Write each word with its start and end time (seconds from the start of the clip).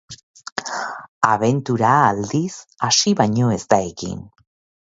Abentura, 1.33 1.91
aldiz, 2.07 2.57
hasi 2.89 3.17
baino 3.23 3.55
ez 3.59 3.63
da 3.75 3.83
egin. 3.95 4.21